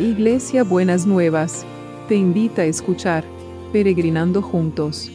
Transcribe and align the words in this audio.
Iglesia 0.00 0.64
Buenas 0.64 1.04
Nuevas, 1.04 1.66
te 2.08 2.14
invita 2.14 2.62
a 2.62 2.64
escuchar 2.64 3.22
Peregrinando 3.70 4.40
Juntos. 4.40 5.12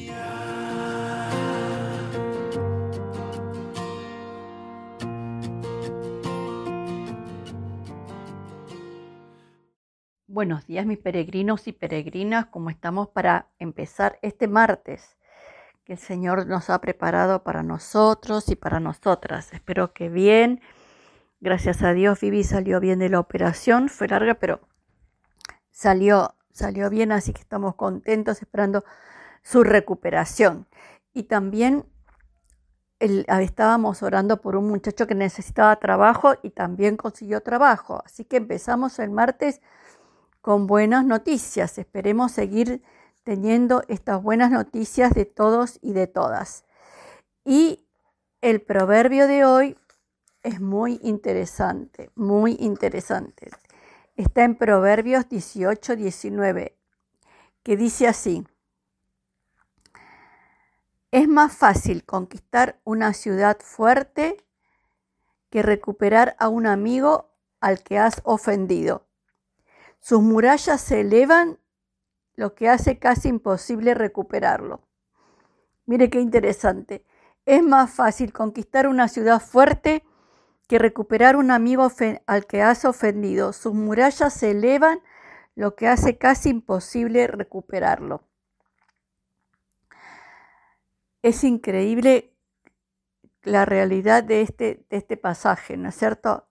Buenos 10.27 10.67
días 10.67 10.85
mis 10.85 10.99
peregrinos 10.99 11.67
y 11.67 11.71
peregrinas, 11.71 12.45
¿cómo 12.45 12.69
estamos 12.69 13.07
para 13.07 13.47
empezar 13.57 14.19
este 14.21 14.47
martes 14.47 15.17
que 15.83 15.93
el 15.93 15.99
Señor 15.99 16.45
nos 16.45 16.69
ha 16.69 16.79
preparado 16.79 17.41
para 17.41 17.63
nosotros 17.63 18.49
y 18.49 18.55
para 18.55 18.79
nosotras? 18.79 19.51
Espero 19.51 19.93
que 19.93 20.09
bien. 20.09 20.61
Gracias 21.41 21.81
a 21.81 21.93
Dios 21.93 22.21
Vivi 22.21 22.43
salió 22.43 22.79
bien 22.79 22.99
de 22.99 23.09
la 23.09 23.19
operación, 23.19 23.89
fue 23.89 24.07
larga, 24.07 24.35
pero 24.35 24.61
salió, 25.75 26.35
salió 26.51 26.89
bien, 26.89 27.11
así 27.11 27.33
que 27.33 27.41
estamos 27.41 27.75
contentos 27.75 28.41
esperando 28.41 28.85
su 29.43 29.63
recuperación. 29.63 30.67
Y 31.13 31.23
también 31.23 31.85
estábamos 32.99 34.01
orando 34.01 34.41
por 34.41 34.55
un 34.55 34.69
muchacho 34.69 35.05
que 35.05 35.15
necesitaba 35.15 35.75
trabajo 35.75 36.35
y 36.41 36.51
también 36.51 36.95
consiguió 36.95 37.41
trabajo. 37.41 38.01
Así 38.05 38.23
que 38.23 38.37
empezamos 38.37 38.99
el 38.99 39.11
martes 39.11 39.61
con 40.41 40.65
buenas 40.65 41.05
noticias. 41.05 41.77
Esperemos 41.77 42.31
seguir 42.31 42.81
teniendo 43.23 43.83
estas 43.89 44.23
buenas 44.23 44.51
noticias 44.51 45.13
de 45.13 45.25
todos 45.25 45.77
y 45.81 45.91
de 45.91 46.07
todas. 46.07 46.63
Y 47.43 47.85
el 48.41 48.61
proverbio 48.61 49.27
de 49.27 49.43
hoy 49.43 49.77
es 50.41 50.61
muy 50.61 50.99
interesante, 51.03 52.11
muy 52.15 52.55
interesante. 52.61 53.51
Está 54.15 54.45
en 54.45 54.55
Proverbios 54.55 55.27
18, 55.27 55.97
19, 55.97 56.77
que 57.63 57.75
dice 57.75 58.07
así. 58.07 58.47
Es 61.11 61.27
más 61.27 61.53
fácil 61.57 62.05
conquistar 62.05 62.79
una 62.85 63.11
ciudad 63.11 63.57
fuerte 63.59 64.37
que 65.49 65.63
recuperar 65.63 66.37
a 66.39 66.47
un 66.47 66.65
amigo 66.65 67.29
al 67.59 67.83
que 67.83 67.99
has 67.99 68.21
ofendido. 68.23 69.05
Sus 69.99 70.21
murallas 70.21 70.79
se 70.79 71.01
elevan, 71.01 71.59
lo 72.35 72.55
que 72.55 72.69
hace 72.69 72.99
casi 72.99 73.27
imposible 73.27 73.95
recuperarlo. 73.95 74.81
Mire 75.85 76.09
qué 76.09 76.21
interesante. 76.21 77.05
Es 77.45 77.61
más 77.61 77.91
fácil 77.91 78.31
conquistar 78.31 78.87
una 78.87 79.09
ciudad 79.09 79.41
fuerte 79.41 80.05
que 80.67 80.79
recuperar 80.79 81.35
un 81.35 81.51
amigo 81.51 81.87
al 82.25 82.45
que 82.47 82.61
has 82.61 82.85
ofendido. 82.85 83.53
Sus 83.53 83.73
murallas 83.73 84.33
se 84.33 84.51
elevan, 84.51 84.99
lo 85.55 85.75
que 85.75 85.87
hace 85.87 86.17
casi 86.17 86.49
imposible 86.49 87.27
recuperarlo. 87.27 88.23
Es 91.21 91.43
increíble 91.43 92.33
la 93.43 93.65
realidad 93.65 94.23
de 94.23 94.41
este, 94.41 94.85
de 94.89 94.97
este 94.97 95.17
pasaje, 95.17 95.77
¿no 95.77 95.89
es 95.89 95.95
cierto? 95.95 96.47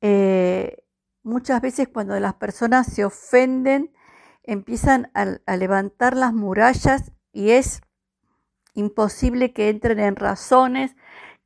Eh, 0.00 0.86
Muchas 1.26 1.60
veces 1.60 1.88
cuando 1.88 2.16
las 2.20 2.34
personas 2.34 2.86
se 2.86 3.04
ofenden, 3.04 3.92
empiezan 4.44 5.10
a, 5.12 5.56
levantar 5.56 6.16
las 6.16 6.32
murallas 6.32 7.10
y 7.32 7.50
es 7.50 7.80
imposible 8.74 9.52
que 9.52 9.68
entren 9.68 9.98
en 9.98 10.14
razones, 10.14 10.94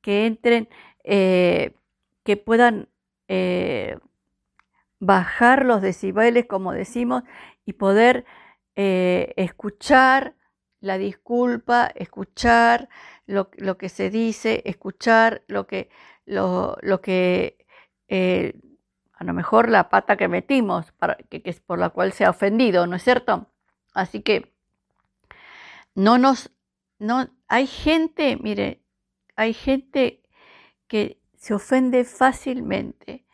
que 0.03 0.27
entren, 0.27 0.69
eh, 1.03 1.75
que 2.24 2.36
puedan 2.36 2.88
eh, 3.28 3.98
bajar 4.98 5.64
los 5.64 5.82
decibeles, 5.82 6.46
como 6.46 6.72
decimos, 6.72 7.22
y 7.64 7.74
poder 7.74 8.25
eh, 8.76 9.32
escuchar 9.36 10.34
la 10.80 10.98
disculpa, 10.98 11.91
escuchar 11.94 12.88
lo, 13.26 13.50
que 13.50 13.88
se 13.88 14.10
dice, 14.10 14.62
escuchar 14.64 15.42
lo 15.47 15.66
que, 15.66 15.91
lo, 16.25 16.76
lo 16.82 17.00
que 17.00 17.56
a 19.20 19.25
lo 19.25 19.34
mejor 19.34 19.69
la 19.69 19.91
pata 19.91 20.16
que 20.16 20.28
metimos, 20.28 20.92
para, 20.92 21.16
que, 21.16 21.42
es 21.44 21.60
por 21.60 21.78
la 21.78 21.91
cual 21.91 22.12
se 22.12 22.25
ha 22.25 22.30
ofendido, 22.30 22.86
¿no 22.86 22.97
es 22.97 23.03
cierto? 23.04 23.47
Así 23.92 24.22
que 24.22 24.54
no 25.94 26.16
nos, 26.16 26.50
no, 26.98 27.28
hay 27.47 27.66
gente, 27.66 28.38
mire, 28.41 28.82
hay 29.36 29.53
gente 29.53 30.22
que 30.88 31.19
se 31.41 31.55
ofende 31.55 32.05
fácilmente 32.05 33.25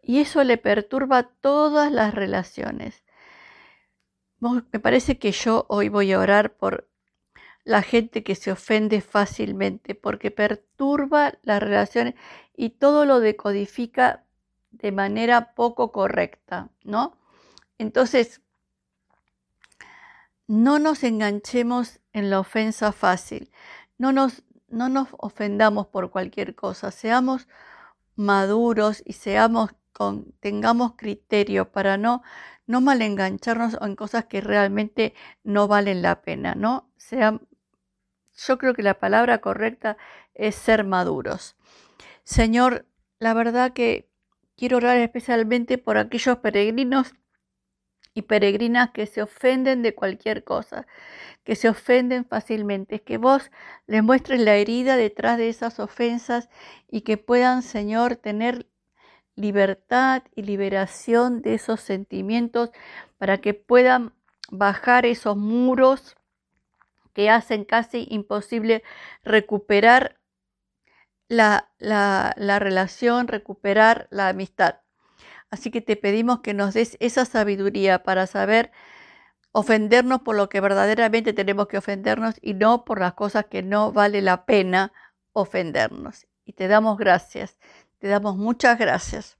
y 0.00 0.20
eso 0.20 0.44
le 0.44 0.56
perturba 0.56 1.24
todas 1.24 1.90
las 1.90 2.14
relaciones. 2.14 3.02
Me 4.38 4.78
parece 4.78 5.18
que 5.18 5.32
yo 5.32 5.66
hoy 5.68 5.88
voy 5.88 6.12
a 6.12 6.20
orar 6.20 6.54
por 6.54 6.88
la 7.64 7.82
gente 7.82 8.22
que 8.22 8.36
se 8.36 8.52
ofende 8.52 9.00
fácilmente 9.00 9.96
porque 9.96 10.30
perturba 10.30 11.34
las 11.42 11.60
relaciones 11.60 12.14
y 12.56 12.70
todo 12.70 13.04
lo 13.04 13.18
decodifica 13.18 14.24
de 14.70 14.92
manera 14.92 15.52
poco 15.54 15.90
correcta, 15.90 16.70
¿no? 16.84 17.16
Entonces, 17.78 18.42
no 20.46 20.78
nos 20.78 21.02
enganchemos 21.02 21.98
en 22.12 22.30
la 22.30 22.38
ofensa 22.38 22.92
fácil, 22.92 23.50
no 23.98 24.12
nos, 24.12 24.44
no 24.70 24.88
nos 24.88 25.08
ofendamos 25.18 25.86
por 25.88 26.10
cualquier 26.10 26.54
cosa, 26.54 26.90
seamos 26.90 27.48
maduros 28.16 29.02
y 29.04 29.14
seamos 29.14 29.70
tengamos 30.40 30.94
criterio 30.96 31.70
para 31.72 31.98
no, 31.98 32.22
no 32.66 32.80
malengancharnos 32.80 33.76
en 33.82 33.96
cosas 33.96 34.24
que 34.24 34.40
realmente 34.40 35.12
no 35.44 35.68
valen 35.68 36.00
la 36.00 36.22
pena, 36.22 36.54
¿no? 36.54 36.90
Sea, 36.96 37.38
yo 38.46 38.56
creo 38.56 38.72
que 38.72 38.82
la 38.82 38.98
palabra 38.98 39.42
correcta 39.42 39.98
es 40.32 40.54
ser 40.54 40.84
maduros. 40.84 41.56
Señor, 42.24 42.86
la 43.18 43.34
verdad 43.34 43.74
que 43.74 44.10
Quiero 44.60 44.76
orar 44.76 44.98
especialmente 44.98 45.78
por 45.78 45.96
aquellos 45.96 46.36
peregrinos 46.36 47.14
y 48.20 48.22
peregrinas 48.22 48.90
que 48.90 49.06
se 49.06 49.22
ofenden 49.22 49.82
de 49.82 49.94
cualquier 49.94 50.44
cosa, 50.44 50.86
que 51.42 51.56
se 51.56 51.68
ofenden 51.68 52.24
fácilmente, 52.26 53.00
que 53.00 53.16
vos 53.16 53.50
les 53.86 54.02
muestres 54.02 54.40
la 54.40 54.56
herida 54.56 54.96
detrás 54.96 55.38
de 55.38 55.48
esas 55.48 55.80
ofensas 55.80 56.50
y 56.88 57.00
que 57.00 57.16
puedan, 57.16 57.62
Señor, 57.62 58.16
tener 58.16 58.66
libertad 59.36 60.22
y 60.34 60.42
liberación 60.42 61.40
de 61.40 61.54
esos 61.54 61.80
sentimientos 61.80 62.70
para 63.16 63.38
que 63.38 63.54
puedan 63.54 64.12
bajar 64.50 65.06
esos 65.06 65.36
muros 65.36 66.16
que 67.14 67.30
hacen 67.30 67.64
casi 67.64 68.06
imposible 68.10 68.82
recuperar 69.24 70.20
la, 71.26 71.70
la, 71.78 72.58
relación, 72.58 73.28
recuperar 73.28 74.08
la 74.10 74.28
amistad. 74.28 74.80
Así 75.50 75.70
que 75.70 75.80
te 75.80 75.96
pedimos 75.96 76.40
que 76.40 76.54
nos 76.54 76.74
des 76.74 76.96
esa 77.00 77.24
sabiduría 77.24 78.02
para 78.02 78.26
saber 78.26 78.70
ofendernos 79.52 80.22
por 80.22 80.36
lo 80.36 80.48
que 80.48 80.60
verdaderamente 80.60 81.32
tenemos 81.32 81.66
que 81.66 81.78
ofendernos 81.78 82.36
y 82.40 82.54
no 82.54 82.84
por 82.84 83.00
las 83.00 83.14
cosas 83.14 83.46
que 83.46 83.62
no 83.62 83.92
vale 83.92 84.22
la 84.22 84.46
pena 84.46 84.92
ofendernos. 85.32 86.26
Y 86.44 86.52
te 86.52 86.68
damos 86.68 86.98
gracias, 86.98 87.58
te 87.98 88.08
damos 88.08 88.36
muchas 88.36 88.78
gracias. 88.78 89.38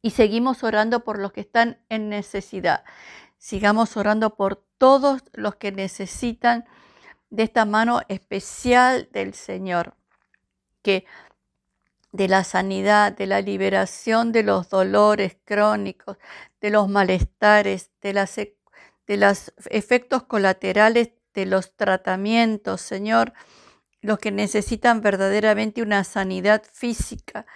Y 0.00 0.10
seguimos 0.10 0.64
orando 0.64 1.04
por 1.04 1.18
los 1.18 1.32
que 1.32 1.42
están 1.42 1.78
en 1.88 2.08
necesidad. 2.08 2.84
Sigamos 3.38 3.96
orando 3.96 4.36
por 4.36 4.64
todos 4.78 5.22
los 5.32 5.56
que 5.56 5.70
necesitan 5.70 6.64
de 7.30 7.44
esta 7.44 7.64
mano 7.64 8.02
especial 8.08 9.08
del 9.12 9.34
Señor 9.34 9.94
que 10.82 11.06
de 12.12 12.28
la 12.28 12.44
sanidad, 12.44 13.12
de 13.12 13.26
la 13.26 13.40
liberación 13.40 14.32
de 14.32 14.42
los 14.42 14.68
dolores 14.68 15.36
crónicos, 15.44 16.18
de 16.60 16.70
los 16.70 16.88
malestares, 16.88 17.90
de, 18.02 18.12
las, 18.12 18.38
e, 18.38 18.56
de 19.06 19.16
los 19.16 19.52
efectos 19.70 20.24
colaterales 20.24 21.12
de 21.34 21.46
los 21.46 21.74
tratamientos, 21.74 22.82
Señor, 22.82 23.32
los 24.02 24.18
que 24.18 24.30
necesitan 24.32 25.00
verdaderamente 25.00 25.82
una 25.82 26.04
sanidad 26.04 26.62
física, 26.72 27.46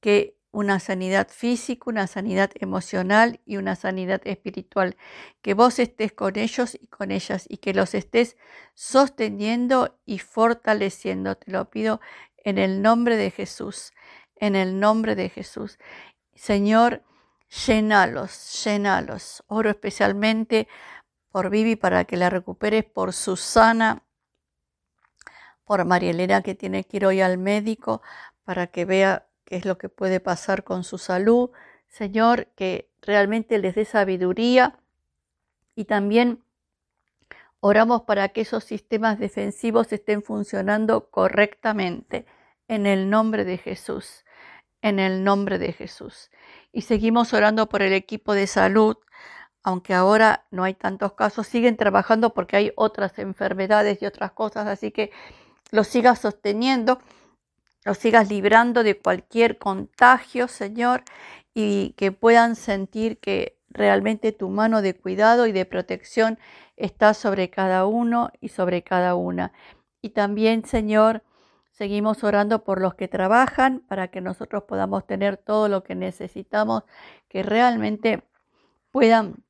que 0.00 0.38
una 0.50 0.80
sanidad 0.80 1.28
física, 1.30 1.84
una 1.90 2.06
sanidad 2.06 2.50
emocional 2.54 3.40
y 3.44 3.58
una 3.58 3.76
sanidad 3.76 4.20
espiritual. 4.24 4.96
Que 5.42 5.54
vos 5.54 5.78
estés 5.78 6.12
con 6.12 6.36
ellos 6.36 6.74
y 6.80 6.86
con 6.86 7.10
ellas 7.10 7.44
y 7.48 7.58
que 7.58 7.74
los 7.74 7.94
estés 7.94 8.36
sosteniendo 8.74 9.98
y 10.06 10.18
fortaleciendo. 10.20 11.36
Te 11.36 11.52
lo 11.52 11.70
pido 11.70 12.00
en 12.48 12.56
el 12.56 12.80
nombre 12.80 13.18
de 13.18 13.30
Jesús, 13.30 13.92
en 14.36 14.56
el 14.56 14.80
nombre 14.80 15.14
de 15.14 15.28
Jesús. 15.28 15.78
Señor, 16.34 17.02
llenalos, 17.66 18.64
llenalos. 18.64 19.44
Oro 19.48 19.68
especialmente 19.68 20.66
por 21.30 21.50
Vivi 21.50 21.76
para 21.76 22.06
que 22.06 22.16
la 22.16 22.30
recuperes, 22.30 22.84
por 22.84 23.12
Susana, 23.12 24.02
por 25.66 25.84
María 25.84 26.12
Elena 26.12 26.40
que 26.42 26.54
tiene 26.54 26.84
que 26.84 26.96
ir 26.96 27.04
hoy 27.04 27.20
al 27.20 27.36
médico 27.36 28.00
para 28.44 28.68
que 28.68 28.86
vea 28.86 29.26
qué 29.44 29.56
es 29.56 29.66
lo 29.66 29.76
que 29.76 29.90
puede 29.90 30.18
pasar 30.18 30.64
con 30.64 30.84
su 30.84 30.96
salud. 30.96 31.50
Señor, 31.86 32.46
que 32.56 32.90
realmente 33.02 33.58
les 33.58 33.74
dé 33.74 33.84
sabiduría 33.84 34.78
y 35.74 35.84
también 35.84 36.42
oramos 37.60 38.02
para 38.02 38.30
que 38.30 38.40
esos 38.40 38.64
sistemas 38.64 39.18
defensivos 39.18 39.92
estén 39.92 40.22
funcionando 40.22 41.10
correctamente 41.10 42.24
en 42.68 42.86
el 42.86 43.10
nombre 43.10 43.44
de 43.44 43.58
Jesús, 43.58 44.24
en 44.82 44.98
el 44.98 45.24
nombre 45.24 45.58
de 45.58 45.72
Jesús. 45.72 46.30
Y 46.72 46.82
seguimos 46.82 47.32
orando 47.32 47.68
por 47.68 47.82
el 47.82 47.92
equipo 47.92 48.34
de 48.34 48.46
salud, 48.46 48.96
aunque 49.62 49.94
ahora 49.94 50.46
no 50.50 50.64
hay 50.64 50.74
tantos 50.74 51.14
casos, 51.14 51.46
siguen 51.46 51.76
trabajando 51.76 52.32
porque 52.32 52.56
hay 52.56 52.72
otras 52.76 53.18
enfermedades 53.18 54.00
y 54.00 54.06
otras 54.06 54.32
cosas, 54.32 54.66
así 54.66 54.92
que 54.92 55.10
lo 55.70 55.84
sigas 55.84 56.20
sosteniendo, 56.20 57.00
lo 57.84 57.94
sigas 57.94 58.28
librando 58.28 58.82
de 58.82 58.98
cualquier 58.98 59.58
contagio, 59.58 60.48
Señor, 60.48 61.02
y 61.54 61.94
que 61.96 62.12
puedan 62.12 62.54
sentir 62.54 63.18
que 63.18 63.58
realmente 63.70 64.32
tu 64.32 64.48
mano 64.48 64.80
de 64.82 64.94
cuidado 64.94 65.46
y 65.46 65.52
de 65.52 65.66
protección 65.66 66.38
está 66.76 67.14
sobre 67.14 67.50
cada 67.50 67.86
uno 67.86 68.30
y 68.40 68.48
sobre 68.48 68.82
cada 68.82 69.14
una. 69.14 69.52
Y 70.00 70.10
también, 70.10 70.64
Señor, 70.64 71.22
seguimos 71.78 72.24
orando 72.24 72.64
por 72.64 72.80
los 72.80 72.96
que 72.96 73.06
trabajan 73.06 73.78
para 73.86 74.08
que 74.08 74.20
nosotros 74.20 74.64
podamos 74.64 75.06
tener 75.06 75.36
todo 75.36 75.68
lo 75.68 75.84
que 75.84 75.94
necesitamos, 75.94 76.82
que 77.28 77.44
realmente 77.44 78.24
puedan 78.90 79.44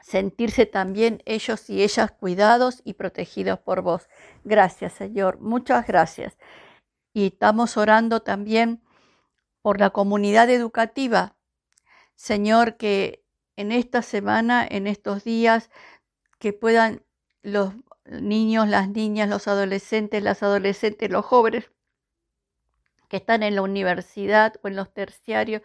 sentirse 0.00 0.66
también 0.66 1.22
ellos 1.24 1.70
y 1.70 1.84
ellas 1.84 2.10
cuidados 2.10 2.82
y 2.82 2.94
protegidos 2.94 3.60
por 3.60 3.82
vos. 3.82 4.08
Gracias, 4.42 4.94
Señor. 4.94 5.38
Muchas 5.38 5.86
gracias. 5.86 6.36
Y 7.14 7.26
estamos 7.26 7.76
orando 7.76 8.22
también 8.22 8.82
por 9.62 9.78
la 9.78 9.90
comunidad 9.90 10.50
educativa. 10.50 11.36
Señor, 12.16 12.76
que 12.76 13.24
en 13.54 13.70
esta 13.70 14.02
semana, 14.02 14.66
en 14.68 14.88
estos 14.88 15.22
días, 15.22 15.70
que 16.40 16.52
puedan 16.52 17.04
los 17.42 17.72
niños, 18.20 18.68
las 18.68 18.88
niñas, 18.88 19.28
los 19.28 19.48
adolescentes, 19.48 20.22
las 20.22 20.42
adolescentes, 20.42 21.10
los 21.10 21.24
jóvenes 21.24 21.70
que 23.08 23.18
están 23.18 23.42
en 23.42 23.54
la 23.54 23.62
universidad 23.62 24.54
o 24.62 24.68
en 24.68 24.76
los 24.76 24.92
terciarios 24.92 25.62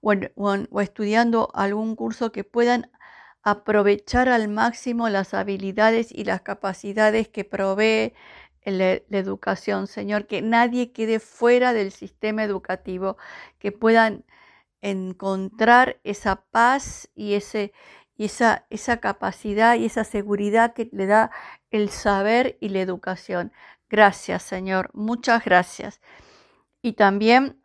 o, 0.00 0.80
estudiando 0.80 1.50
algún 1.54 1.94
curso 1.96 2.32
que 2.32 2.44
puedan 2.44 2.90
aprovechar 3.42 4.28
al 4.28 4.48
máximo 4.48 5.08
las 5.08 5.34
habilidades 5.34 6.10
y 6.12 6.24
las 6.24 6.42
capacidades 6.42 7.28
que 7.28 7.44
provee 7.44 8.12
la, 8.64 8.92
educación, 9.10 9.86
Señor, 9.86 10.26
que 10.26 10.42
nadie 10.42 10.92
quede 10.92 11.20
fuera 11.20 11.72
del 11.72 11.92
sistema 11.92 12.44
educativo, 12.44 13.16
que 13.58 13.72
puedan 13.72 14.24
encontrar 14.82 16.00
esa 16.04 16.44
paz 16.50 17.08
y, 17.14 17.34
ese, 17.34 17.72
y 18.20 18.26
esa, 18.26 18.66
esa 18.68 18.98
capacidad 18.98 19.76
y 19.76 19.86
esa 19.86 20.04
seguridad 20.04 20.74
que 20.74 20.90
le 20.92 21.06
da 21.06 21.30
el 21.70 21.88
saber 21.88 22.58
y 22.60 22.68
la 22.68 22.82
educación. 22.82 23.50
Gracias, 23.88 24.42
Señor, 24.42 24.90
muchas 24.92 25.42
gracias. 25.42 26.02
Y 26.82 26.92
también 26.92 27.62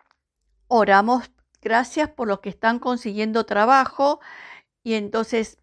oramos, 0.69 1.29
gracias 1.61 2.09
por 2.09 2.29
los 2.29 2.39
que 2.39 2.47
están 2.47 2.79
consiguiendo 2.79 3.45
trabajo 3.45 4.21
y 4.81 4.93
entonces 4.93 5.57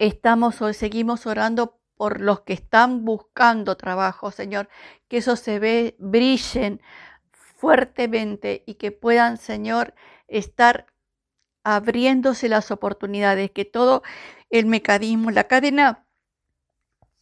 estamos 0.00 0.60
hoy, 0.60 0.74
seguimos 0.74 1.24
orando 1.24 1.78
por 1.94 2.20
los 2.20 2.40
que 2.40 2.54
están 2.54 3.04
buscando 3.04 3.76
trabajo, 3.76 4.32
Señor, 4.32 4.68
que 5.06 5.18
eso 5.18 5.36
se 5.36 5.60
ve, 5.60 5.94
brillen 6.00 6.82
fuertemente 7.30 8.64
y 8.66 8.74
que 8.74 8.90
puedan, 8.90 9.36
Señor, 9.36 9.94
estar 10.26 10.88
abriéndose 11.64 12.48
las 12.48 12.70
oportunidades, 12.70 13.50
que 13.50 13.64
todo 13.64 14.02
el 14.50 14.66
mecanismo, 14.66 15.30
la 15.30 15.44
cadena 15.44 16.04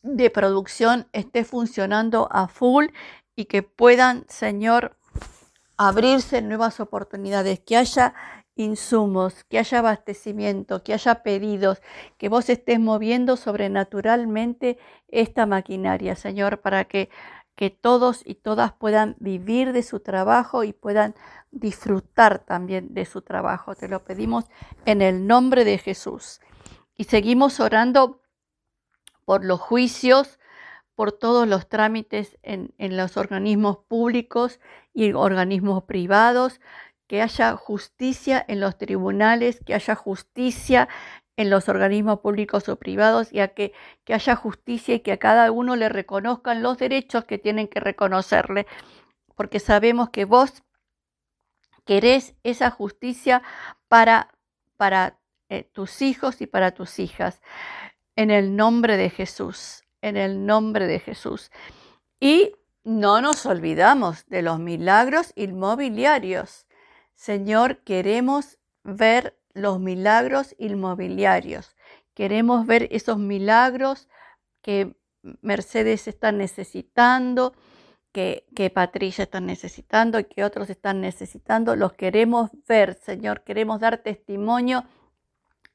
de 0.03 0.31
producción 0.31 1.09
esté 1.13 1.45
funcionando 1.45 2.29
a 2.31 2.49
full 2.49 2.87
y 3.35 3.47
que 3.47 3.63
puedan, 3.63 4.25
Señor, 4.29 4.97
abrirse 5.77 6.41
nuevas 6.43 6.81
oportunidades, 6.81 7.61
que 7.61 7.77
haya 7.77 8.15
insumos, 8.55 9.45
que 9.45 9.59
haya 9.59 9.81
abastecimiento, 9.81 10.83
que 10.83 10.95
haya 10.95 11.23
pedidos, 11.23 11.83
que 12.17 12.29
vos 12.29 12.49
estés 12.49 12.81
moviendo 12.81 13.37
sobrenaturalmente 13.37 14.79
esta 15.09 15.45
maquinaria, 15.45 16.17
Señor, 16.17 16.61
para 16.61 16.85
que, 16.85 17.11
que 17.57 17.71
todos 17.71 18.21
y 18.25 18.35
todas 18.35 18.73
puedan 18.73 19.17
vivir 19.19 19.73
de 19.73 19.83
su 19.83 20.01
trabajo 20.01 20.63
y 20.63 20.75
puedan 20.75 21.15
disfrutar 21.51 22.39
también 22.41 22.93
de 22.93 23.07
su 23.07 23.23
trabajo. 23.23 23.75
Te 23.75 23.89
lo 23.89 24.05
pedimos 24.05 24.45
en 24.85 25.01
el 25.01 25.27
nombre 25.27 25.65
de 25.65 25.79
Jesús. 25.79 26.41
Y 26.95 27.05
seguimos 27.05 27.59
orando 27.59 28.23
por 29.25 29.45
los 29.45 29.59
juicios, 29.59 30.39
por 30.95 31.13
todos 31.13 31.49
los 31.49 31.69
trámites 31.69 32.39
en, 32.43 32.75
en 32.77 32.97
los 32.97 33.17
organismos 33.17 33.79
públicos 33.79 34.61
y 34.93 35.13
organismos 35.15 35.85
privados, 35.85 36.61
que 37.07 37.23
haya 37.23 37.57
justicia 37.57 38.45
en 38.49 38.61
los 38.61 38.77
tribunales, 38.77 39.61
que 39.65 39.75
haya 39.75 39.95
justicia 39.95 40.89
en 41.37 41.51
los 41.51 41.69
organismos 41.69 42.21
públicos 42.21 42.69
o 42.69 42.77
privados 42.77 43.33
y 43.33 43.41
a 43.41 43.49
que, 43.49 43.73
que 44.05 44.15
haya 44.15 44.37
justicia 44.37 44.95
y 44.95 45.01
que 45.01 45.13
a 45.13 45.19
cada 45.19 45.51
uno 45.51 45.77
le 45.77 45.89
reconozcan 45.89 46.63
los 46.63 46.79
derechos 46.79 47.25
que 47.25 47.39
tienen 47.39 47.69
que 47.69 47.81
reconocerle, 47.81 48.67
porque 49.35 49.61
sabemos 49.61 50.11
que 50.11 50.25
vos 50.25 50.63
querés 51.85 52.35
esa 52.43 52.71
justicia 52.71 53.43
para, 53.89 54.35
para 54.77 55.19
eh, 55.49 55.63
tus 55.63 56.03
hijos 56.03 56.41
y 56.41 56.47
para 56.47 56.73
tus 56.73 56.99
hijas. 56.99 57.41
En 58.17 58.31
el 58.31 58.57
nombre 58.57 58.97
de 58.97 59.11
Jesús, 59.11 59.85
en 60.01 60.17
el 60.17 60.47
nombre 60.47 60.87
de 60.87 60.99
Jesús. 60.99 61.51
Y 62.19 62.55
no 62.83 63.21
nos 63.21 63.47
olvidamos 63.47 64.27
de 64.27 64.43
los 64.43 64.59
milagros 64.59 65.33
inmobiliarios. 65.37 66.67
Señor, 67.15 67.79
queremos 67.79 68.59
ver 68.83 69.39
los 69.57 69.81
milagros 69.81 70.55
inmobiliarios. 70.59 71.75
Queremos 72.15 72.67
ver 72.67 72.89
esos 72.93 73.19
milagros 73.19 74.09
que 74.63 74.97
Mercedes 75.41 76.07
está 76.09 76.31
necesitando, 76.31 77.55
que, 78.13 78.47
que, 78.55 78.71
Patricia 78.71 79.25
está 79.25 79.41
necesitando 79.41 80.19
y 80.19 80.25
que 80.25 80.45
otros 80.45 80.71
están 80.71 81.01
necesitando. 81.01 81.75
Los 81.75 81.95
queremos 81.95 82.51
ver, 82.69 82.95
Señor. 82.95 83.43
Queremos 83.43 83.81
dar 83.81 83.99
testimonio 83.99 84.85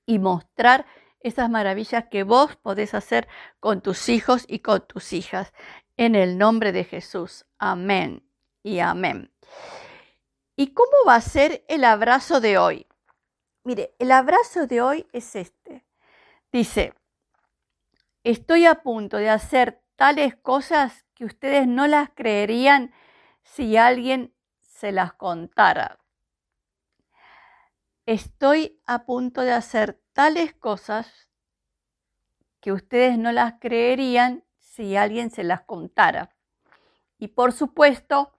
y 0.05 0.19
mostrar 0.19 0.85
esas 1.19 1.49
maravillas 1.49 2.05
que 2.09 2.23
vos 2.23 2.55
podés 2.55 2.93
hacer 2.93 3.27
con 3.59 3.81
tus 3.81 4.09
hijos 4.09 4.45
y 4.47 4.59
con 4.59 4.85
tus 4.87 5.13
hijas. 5.13 5.53
En 5.97 6.15
el 6.15 6.37
nombre 6.37 6.71
de 6.71 6.83
Jesús. 6.83 7.45
Amén 7.59 8.23
y 8.63 8.79
amén. 8.79 9.31
¿Y 10.55 10.73
cómo 10.73 10.91
va 11.07 11.15
a 11.15 11.21
ser 11.21 11.63
el 11.67 11.83
abrazo 11.83 12.41
de 12.41 12.57
hoy? 12.57 12.87
Mire, 13.63 13.93
el 13.99 14.11
abrazo 14.11 14.65
de 14.65 14.81
hoy 14.81 15.07
es 15.13 15.35
este. 15.35 15.85
Dice, 16.51 16.95
estoy 18.23 18.65
a 18.65 18.81
punto 18.81 19.17
de 19.17 19.29
hacer 19.29 19.83
tales 19.95 20.35
cosas 20.35 21.05
que 21.13 21.25
ustedes 21.25 21.67
no 21.67 21.85
las 21.85 22.09
creerían 22.15 22.91
si 23.43 23.77
alguien 23.77 24.33
se 24.59 24.91
las 24.91 25.13
contara. 25.13 25.99
Estoy 28.07 28.81
a 28.87 29.05
punto 29.05 29.41
de 29.41 29.51
hacer 29.51 30.01
tales 30.13 30.55
cosas 30.55 31.29
que 32.59 32.71
ustedes 32.71 33.19
no 33.19 33.31
las 33.31 33.53
creerían 33.59 34.43
si 34.57 34.95
alguien 34.95 35.29
se 35.29 35.43
las 35.43 35.61
contara. 35.61 36.35
Y 37.19 37.27
por 37.29 37.51
supuesto, 37.51 38.33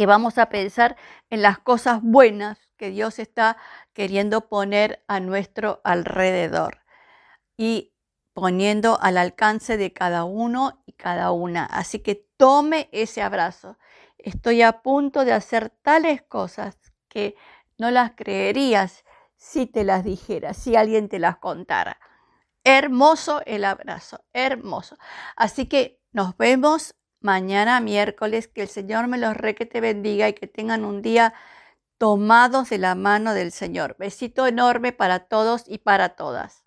que 0.00 0.06
vamos 0.06 0.38
a 0.38 0.48
pensar 0.48 0.96
en 1.28 1.42
las 1.42 1.58
cosas 1.58 2.00
buenas 2.00 2.56
que 2.78 2.88
Dios 2.88 3.18
está 3.18 3.58
queriendo 3.92 4.48
poner 4.48 5.04
a 5.08 5.20
nuestro 5.20 5.82
alrededor 5.84 6.78
y 7.58 7.92
poniendo 8.32 8.98
al 9.02 9.18
alcance 9.18 9.76
de 9.76 9.92
cada 9.92 10.24
uno 10.24 10.82
y 10.86 10.94
cada 10.94 11.32
una. 11.32 11.66
Así 11.66 11.98
que 11.98 12.14
tome 12.38 12.88
ese 12.92 13.20
abrazo. 13.20 13.76
Estoy 14.16 14.62
a 14.62 14.80
punto 14.80 15.26
de 15.26 15.34
hacer 15.34 15.68
tales 15.68 16.22
cosas 16.22 16.78
que 17.10 17.36
no 17.76 17.90
las 17.90 18.12
creerías 18.12 19.04
si 19.36 19.66
te 19.66 19.84
las 19.84 20.02
dijera, 20.02 20.54
si 20.54 20.76
alguien 20.76 21.10
te 21.10 21.18
las 21.18 21.36
contara. 21.36 22.00
Hermoso 22.64 23.42
el 23.44 23.66
abrazo, 23.66 24.24
hermoso. 24.32 24.96
Así 25.36 25.66
que 25.66 26.00
nos 26.10 26.38
vemos 26.38 26.94
mañana 27.20 27.80
miércoles. 27.80 28.48
Que 28.48 28.62
el 28.62 28.68
Señor 28.68 29.08
me 29.08 29.18
los 29.18 29.36
re 29.36 29.54
que 29.54 29.66
te 29.66 29.80
bendiga 29.80 30.28
y 30.28 30.34
que 30.34 30.46
tengan 30.46 30.84
un 30.84 31.02
día 31.02 31.34
tomados 31.98 32.70
de 32.70 32.78
la 32.78 32.94
mano 32.94 33.34
del 33.34 33.52
Señor. 33.52 33.96
Besito 33.98 34.46
enorme 34.46 34.92
para 34.92 35.20
todos 35.20 35.64
y 35.66 35.78
para 35.78 36.10
todas. 36.10 36.64